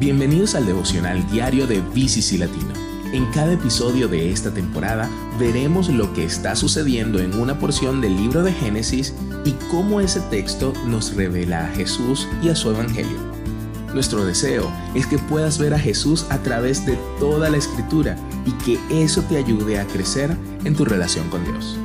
Bienvenidos 0.00 0.54
al 0.54 0.64
devocional 0.64 1.30
diario 1.30 1.66
de 1.66 1.82
BCC 1.82 2.38
Latino. 2.38 2.72
En 3.12 3.26
cada 3.32 3.52
episodio 3.52 4.08
de 4.08 4.30
esta 4.30 4.50
temporada 4.50 5.10
veremos 5.38 5.90
lo 5.90 6.14
que 6.14 6.24
está 6.24 6.56
sucediendo 6.56 7.18
en 7.18 7.38
una 7.38 7.58
porción 7.58 8.00
del 8.00 8.16
libro 8.16 8.42
de 8.42 8.50
Génesis 8.50 9.14
y 9.44 9.52
cómo 9.70 10.00
ese 10.00 10.22
texto 10.30 10.72
nos 10.86 11.14
revela 11.14 11.66
a 11.66 11.72
Jesús 11.72 12.26
y 12.42 12.48
a 12.48 12.56
su 12.56 12.70
Evangelio. 12.70 13.18
Nuestro 13.92 14.24
deseo 14.24 14.72
es 14.94 15.06
que 15.06 15.18
puedas 15.18 15.58
ver 15.58 15.74
a 15.74 15.78
Jesús 15.78 16.24
a 16.30 16.38
través 16.38 16.86
de 16.86 16.98
toda 17.18 17.50
la 17.50 17.58
escritura 17.58 18.16
y 18.46 18.52
que 18.64 18.78
eso 19.04 19.20
te 19.28 19.36
ayude 19.36 19.78
a 19.78 19.86
crecer 19.86 20.34
en 20.64 20.74
tu 20.74 20.86
relación 20.86 21.28
con 21.28 21.44
Dios. 21.44 21.78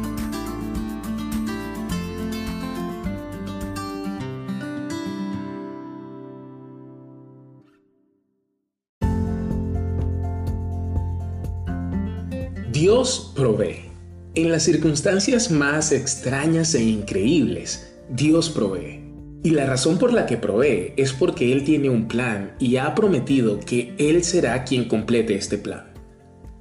Dios 12.75 13.31
provee. 13.33 13.89
En 14.33 14.51
las 14.51 14.63
circunstancias 14.63 15.49
más 15.49 15.93
extrañas 15.93 16.75
e 16.75 16.83
increíbles, 16.83 17.95
Dios 18.09 18.49
provee. 18.49 18.99
Y 19.45 19.51
la 19.51 19.65
razón 19.65 19.97
por 19.97 20.11
la 20.11 20.25
que 20.25 20.35
provee 20.35 20.91
es 20.97 21.13
porque 21.13 21.53
Él 21.53 21.63
tiene 21.63 21.89
un 21.89 22.09
plan 22.09 22.53
y 22.59 22.75
ha 22.75 22.93
prometido 22.93 23.61
que 23.61 23.95
Él 23.97 24.25
será 24.25 24.65
quien 24.65 24.89
complete 24.89 25.35
este 25.35 25.57
plan. 25.57 25.93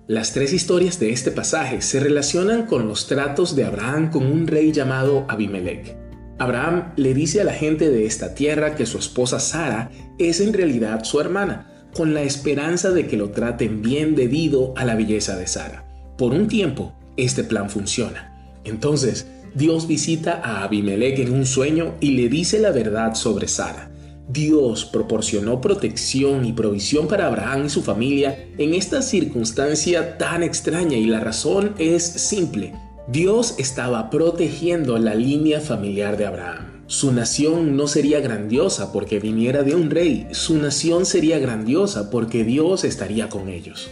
Las 0.06 0.32
tres 0.32 0.52
historias 0.52 1.00
de 1.00 1.10
este 1.10 1.32
pasaje 1.32 1.82
se 1.82 1.98
relacionan 1.98 2.66
con 2.66 2.86
los 2.86 3.08
tratos 3.08 3.56
de 3.56 3.64
Abraham 3.64 4.12
con 4.12 4.24
un 4.24 4.46
rey 4.46 4.70
llamado 4.70 5.26
Abimelech. 5.28 5.96
Abraham 6.38 6.92
le 6.94 7.12
dice 7.12 7.40
a 7.40 7.44
la 7.44 7.54
gente 7.54 7.90
de 7.90 8.06
esta 8.06 8.36
tierra 8.36 8.76
que 8.76 8.86
su 8.86 8.98
esposa 8.98 9.40
Sara 9.40 9.90
es 10.20 10.40
en 10.40 10.52
realidad 10.52 11.02
su 11.02 11.20
hermana, 11.20 11.88
con 11.92 12.14
la 12.14 12.22
esperanza 12.22 12.92
de 12.92 13.08
que 13.08 13.16
lo 13.16 13.30
traten 13.30 13.82
bien 13.82 14.14
debido 14.14 14.74
a 14.76 14.84
la 14.84 14.94
belleza 14.94 15.36
de 15.36 15.48
Sara. 15.48 15.84
Por 16.16 16.32
un 16.32 16.46
tiempo, 16.46 16.92
este 17.16 17.42
plan 17.42 17.68
funciona. 17.68 18.60
Entonces, 18.64 19.26
Dios 19.54 19.86
visita 19.86 20.40
a 20.42 20.64
Abimelech 20.64 21.18
en 21.18 21.32
un 21.32 21.46
sueño 21.46 21.94
y 22.00 22.12
le 22.12 22.28
dice 22.28 22.60
la 22.60 22.70
verdad 22.70 23.14
sobre 23.14 23.48
Sara. 23.48 23.90
Dios 24.28 24.84
proporcionó 24.84 25.60
protección 25.60 26.46
y 26.46 26.52
provisión 26.52 27.08
para 27.08 27.26
Abraham 27.26 27.66
y 27.66 27.68
su 27.68 27.82
familia 27.82 28.48
en 28.56 28.74
esta 28.74 29.02
circunstancia 29.02 30.16
tan 30.16 30.42
extraña 30.42 30.96
y 30.96 31.04
la 31.04 31.20
razón 31.20 31.74
es 31.78 32.04
simple. 32.04 32.74
Dios 33.06 33.56
estaba 33.58 34.08
protegiendo 34.08 34.98
la 34.98 35.14
línea 35.14 35.60
familiar 35.60 36.16
de 36.16 36.26
Abraham. 36.26 36.84
Su 36.86 37.12
nación 37.12 37.76
no 37.76 37.86
sería 37.86 38.20
grandiosa 38.20 38.92
porque 38.92 39.20
viniera 39.20 39.62
de 39.62 39.74
un 39.74 39.90
rey, 39.90 40.26
su 40.32 40.58
nación 40.58 41.06
sería 41.06 41.38
grandiosa 41.38 42.10
porque 42.10 42.44
Dios 42.44 42.84
estaría 42.84 43.28
con 43.28 43.48
ellos. 43.48 43.90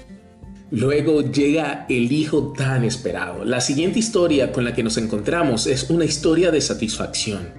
Luego 0.73 1.21
llega 1.21 1.85
el 1.91 2.11
hijo 2.13 2.55
tan 2.57 2.83
esperado. 2.83 3.45
La 3.45 3.61
siguiente 3.61 3.99
historia 3.99 4.53
con 4.53 4.65
la 4.65 4.75
que 4.75 4.83
nos 4.83 4.97
encontramos 4.97 5.67
es 5.67 5.91
una 5.91 6.07
historia 6.07 6.51
de 6.51 6.63
satisfacción. 6.63 7.51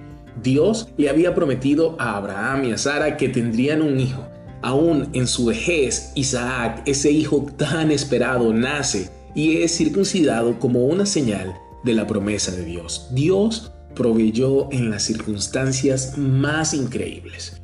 Dios 0.42 0.88
le 0.96 1.08
había 1.08 1.32
prometido 1.32 1.94
a 2.00 2.16
Abraham 2.16 2.64
y 2.64 2.72
a 2.72 2.78
Sara 2.78 3.16
que 3.16 3.28
tendrían 3.28 3.82
un 3.82 4.00
hijo. 4.00 4.26
Aún 4.62 5.10
en 5.12 5.28
su 5.28 5.44
vejez, 5.44 6.10
Isaac, 6.16 6.82
ese 6.86 7.12
hijo 7.12 7.46
tan 7.56 7.92
esperado, 7.92 8.52
nace 8.52 9.08
y 9.32 9.58
es 9.58 9.76
circuncidado 9.76 10.58
como 10.58 10.84
una 10.84 11.06
señal 11.06 11.54
de 11.84 11.92
la 11.92 12.08
promesa 12.08 12.50
de 12.50 12.64
Dios. 12.64 13.10
Dios 13.12 13.70
proveyó 13.94 14.72
en 14.72 14.90
las 14.90 15.04
circunstancias 15.04 16.18
más 16.18 16.74
increíbles. 16.74 17.62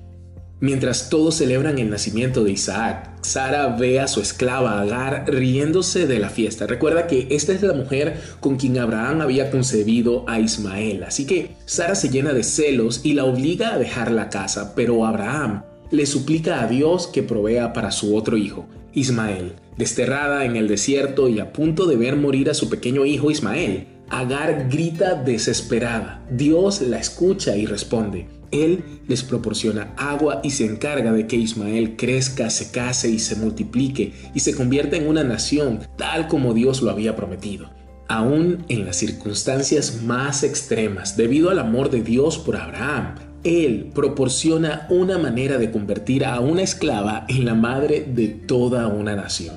Mientras 0.60 1.08
todos 1.08 1.36
celebran 1.36 1.80
el 1.80 1.90
nacimiento 1.90 2.44
de 2.44 2.52
Isaac, 2.52 3.16
Sara 3.30 3.68
ve 3.68 4.00
a 4.00 4.08
su 4.08 4.20
esclava 4.20 4.80
Agar 4.80 5.24
riéndose 5.28 6.08
de 6.08 6.18
la 6.18 6.30
fiesta. 6.30 6.66
Recuerda 6.66 7.06
que 7.06 7.28
esta 7.30 7.52
es 7.52 7.62
la 7.62 7.74
mujer 7.74 8.20
con 8.40 8.56
quien 8.56 8.76
Abraham 8.76 9.20
había 9.20 9.52
concebido 9.52 10.24
a 10.28 10.40
Ismael. 10.40 11.04
Así 11.04 11.26
que 11.26 11.52
Sara 11.64 11.94
se 11.94 12.08
llena 12.08 12.32
de 12.32 12.42
celos 12.42 13.02
y 13.04 13.12
la 13.12 13.24
obliga 13.24 13.72
a 13.72 13.78
dejar 13.78 14.10
la 14.10 14.30
casa, 14.30 14.74
pero 14.74 15.06
Abraham 15.06 15.62
le 15.92 16.06
suplica 16.06 16.60
a 16.60 16.66
Dios 16.66 17.06
que 17.06 17.22
provea 17.22 17.72
para 17.72 17.92
su 17.92 18.16
otro 18.16 18.36
hijo, 18.36 18.66
Ismael. 18.94 19.52
Desterrada 19.76 20.44
en 20.44 20.56
el 20.56 20.66
desierto 20.66 21.28
y 21.28 21.38
a 21.38 21.52
punto 21.52 21.86
de 21.86 21.94
ver 21.94 22.16
morir 22.16 22.50
a 22.50 22.54
su 22.54 22.68
pequeño 22.68 23.06
hijo 23.06 23.30
Ismael, 23.30 23.86
Agar 24.08 24.66
grita 24.68 25.14
desesperada. 25.14 26.20
Dios 26.32 26.80
la 26.80 26.98
escucha 26.98 27.56
y 27.56 27.64
responde. 27.64 28.39
Él 28.52 28.82
les 29.06 29.22
proporciona 29.22 29.94
agua 29.96 30.40
y 30.42 30.50
se 30.50 30.66
encarga 30.66 31.12
de 31.12 31.26
que 31.26 31.36
Ismael 31.36 31.96
crezca, 31.96 32.50
se 32.50 32.70
case 32.70 33.10
y 33.10 33.18
se 33.18 33.36
multiplique 33.36 34.12
y 34.34 34.40
se 34.40 34.54
convierta 34.54 34.96
en 34.96 35.08
una 35.08 35.24
nación 35.24 35.80
tal 35.96 36.28
como 36.28 36.54
Dios 36.54 36.82
lo 36.82 36.90
había 36.90 37.16
prometido. 37.16 37.70
Aún 38.08 38.64
en 38.68 38.84
las 38.84 38.96
circunstancias 38.96 40.02
más 40.02 40.42
extremas, 40.42 41.16
debido 41.16 41.50
al 41.50 41.60
amor 41.60 41.90
de 41.90 42.02
Dios 42.02 42.38
por 42.38 42.56
Abraham, 42.56 43.14
Él 43.44 43.90
proporciona 43.94 44.88
una 44.90 45.16
manera 45.16 45.58
de 45.58 45.70
convertir 45.70 46.24
a 46.24 46.40
una 46.40 46.62
esclava 46.62 47.24
en 47.28 47.44
la 47.44 47.54
madre 47.54 48.08
de 48.12 48.26
toda 48.26 48.88
una 48.88 49.14
nación. 49.14 49.56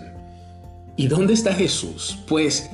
¿Y 0.95 1.07
dónde 1.07 1.33
está 1.33 1.53
Jesús? 1.53 2.19
Pues 2.27 2.69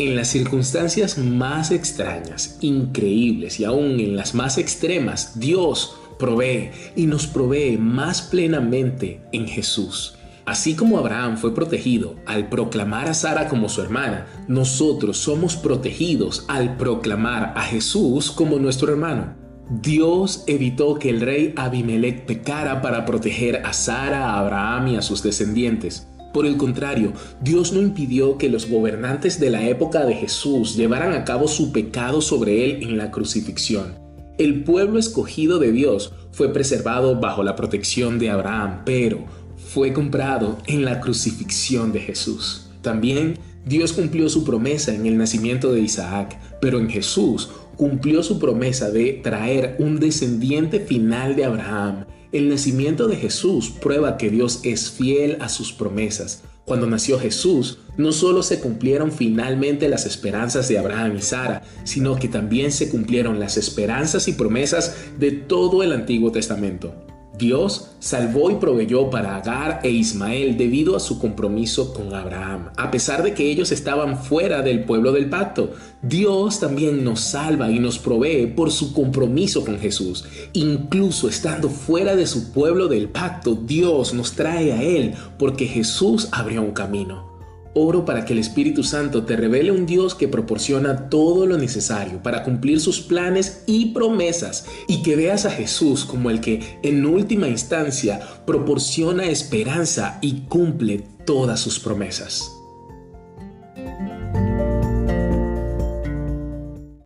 en 0.00 0.16
las 0.16 0.28
circunstancias 0.28 1.18
más 1.18 1.70
extrañas, 1.70 2.56
increíbles 2.62 3.60
y 3.60 3.64
aún 3.64 4.00
en 4.00 4.16
las 4.16 4.34
más 4.34 4.56
extremas, 4.56 5.38
Dios 5.38 5.94
provee 6.18 6.70
y 6.96 7.04
nos 7.06 7.26
provee 7.26 7.76
más 7.76 8.22
plenamente 8.22 9.20
en 9.32 9.46
Jesús. 9.46 10.14
Así 10.46 10.74
como 10.74 10.98
Abraham 10.98 11.36
fue 11.36 11.54
protegido 11.54 12.16
al 12.24 12.48
proclamar 12.48 13.08
a 13.08 13.14
Sara 13.14 13.46
como 13.48 13.68
su 13.68 13.82
hermana, 13.82 14.26
nosotros 14.48 15.18
somos 15.18 15.56
protegidos 15.56 16.46
al 16.48 16.78
proclamar 16.78 17.52
a 17.54 17.62
Jesús 17.62 18.30
como 18.30 18.58
nuestro 18.58 18.90
hermano. 18.90 19.34
Dios 19.68 20.44
evitó 20.46 20.94
que 20.94 21.10
el 21.10 21.20
rey 21.20 21.52
Abimelech 21.56 22.24
pecara 22.24 22.80
para 22.80 23.04
proteger 23.04 23.64
a 23.64 23.72
Sara, 23.72 24.30
a 24.30 24.38
Abraham 24.40 24.88
y 24.88 24.96
a 24.96 25.02
sus 25.02 25.22
descendientes. 25.22 26.09
Por 26.32 26.46
el 26.46 26.56
contrario, 26.56 27.12
Dios 27.40 27.72
no 27.72 27.80
impidió 27.80 28.38
que 28.38 28.48
los 28.48 28.68
gobernantes 28.68 29.40
de 29.40 29.50
la 29.50 29.66
época 29.68 30.04
de 30.04 30.14
Jesús 30.14 30.76
llevaran 30.76 31.12
a 31.12 31.24
cabo 31.24 31.48
su 31.48 31.72
pecado 31.72 32.20
sobre 32.20 32.64
él 32.64 32.82
en 32.82 32.96
la 32.96 33.10
crucifixión. 33.10 33.98
El 34.38 34.62
pueblo 34.62 34.98
escogido 34.98 35.58
de 35.58 35.72
Dios 35.72 36.12
fue 36.30 36.52
preservado 36.52 37.18
bajo 37.18 37.42
la 37.42 37.56
protección 37.56 38.18
de 38.18 38.30
Abraham, 38.30 38.82
pero 38.84 39.24
fue 39.56 39.92
comprado 39.92 40.58
en 40.66 40.84
la 40.84 41.00
crucifixión 41.00 41.92
de 41.92 42.00
Jesús. 42.00 42.70
También 42.80 43.38
Dios 43.66 43.92
cumplió 43.92 44.28
su 44.28 44.44
promesa 44.44 44.94
en 44.94 45.06
el 45.06 45.18
nacimiento 45.18 45.72
de 45.72 45.80
Isaac, 45.80 46.38
pero 46.60 46.78
en 46.78 46.88
Jesús 46.88 47.50
cumplió 47.76 48.22
su 48.22 48.38
promesa 48.38 48.90
de 48.90 49.20
traer 49.22 49.76
un 49.78 50.00
descendiente 50.00 50.80
final 50.80 51.34
de 51.34 51.44
Abraham 51.44 52.06
el 52.32 52.48
nacimiento 52.48 53.08
de 53.08 53.16
Jesús 53.16 53.70
prueba 53.70 54.16
que 54.16 54.30
Dios 54.30 54.60
es 54.62 54.90
fiel 54.90 55.38
a 55.40 55.48
sus 55.48 55.72
promesas. 55.72 56.42
Cuando 56.64 56.86
nació 56.86 57.18
Jesús, 57.18 57.78
no 57.96 58.12
solo 58.12 58.42
se 58.42 58.60
cumplieron 58.60 59.10
finalmente 59.10 59.88
las 59.88 60.06
esperanzas 60.06 60.68
de 60.68 60.78
Abraham 60.78 61.16
y 61.16 61.22
Sara, 61.22 61.62
sino 61.84 62.16
que 62.16 62.28
también 62.28 62.70
se 62.70 62.88
cumplieron 62.88 63.40
las 63.40 63.56
esperanzas 63.56 64.28
y 64.28 64.32
promesas 64.34 64.94
de 65.18 65.32
todo 65.32 65.82
el 65.82 65.92
Antiguo 65.92 66.30
Testamento. 66.30 66.94
Dios 67.40 67.88
salvó 67.98 68.50
y 68.50 68.56
proveyó 68.56 69.10
para 69.10 69.36
Agar 69.36 69.80
e 69.82 69.90
Ismael 69.90 70.56
debido 70.56 70.94
a 70.94 71.00
su 71.00 71.18
compromiso 71.18 71.94
con 71.94 72.14
Abraham. 72.14 72.70
A 72.76 72.90
pesar 72.90 73.22
de 73.22 73.34
que 73.34 73.50
ellos 73.50 73.72
estaban 73.72 74.22
fuera 74.22 74.62
del 74.62 74.84
pueblo 74.84 75.12
del 75.12 75.30
pacto, 75.30 75.72
Dios 76.02 76.60
también 76.60 77.02
nos 77.02 77.20
salva 77.20 77.70
y 77.70 77.78
nos 77.78 77.98
provee 77.98 78.46
por 78.46 78.70
su 78.70 78.92
compromiso 78.92 79.64
con 79.64 79.78
Jesús. 79.78 80.24
Incluso 80.52 81.28
estando 81.28 81.70
fuera 81.70 82.14
de 82.14 82.26
su 82.26 82.52
pueblo 82.52 82.86
del 82.86 83.08
pacto, 83.08 83.54
Dios 83.54 84.12
nos 84.12 84.32
trae 84.32 84.72
a 84.72 84.82
Él 84.82 85.14
porque 85.38 85.66
Jesús 85.66 86.28
abrió 86.30 86.62
un 86.62 86.72
camino. 86.72 87.29
Oro 87.74 88.04
para 88.04 88.24
que 88.24 88.32
el 88.32 88.38
Espíritu 88.38 88.82
Santo 88.82 89.24
te 89.24 89.36
revele 89.36 89.70
un 89.70 89.86
Dios 89.86 90.14
que 90.14 90.28
proporciona 90.28 91.08
todo 91.08 91.46
lo 91.46 91.56
necesario 91.56 92.22
para 92.22 92.42
cumplir 92.42 92.80
sus 92.80 93.00
planes 93.00 93.62
y 93.66 93.86
promesas 93.86 94.66
y 94.88 95.02
que 95.02 95.16
veas 95.16 95.46
a 95.46 95.50
Jesús 95.50 96.04
como 96.04 96.30
el 96.30 96.40
que 96.40 96.78
en 96.82 97.06
última 97.06 97.48
instancia 97.48 98.20
proporciona 98.44 99.26
esperanza 99.26 100.18
y 100.20 100.42
cumple 100.48 101.04
todas 101.24 101.60
sus 101.60 101.78
promesas. 101.78 102.59